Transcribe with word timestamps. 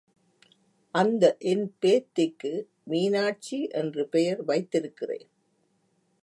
அந்த 0.95 1.37
என் 1.39 1.75
பேத்திக்கு 1.81 2.63
மீனாட்சி 2.83 3.67
என்று 3.71 4.09
பெயர் 4.09 4.43
வைத்திருக்கிறேன். 4.43 5.29